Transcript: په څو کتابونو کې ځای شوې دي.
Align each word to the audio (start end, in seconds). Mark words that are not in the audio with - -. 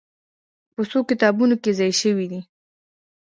په 0.73 0.81
څو 0.91 0.99
کتابونو 1.09 1.55
کې 1.63 1.71
ځای 1.79 1.91
شوې 2.01 2.25
دي. 2.31 2.41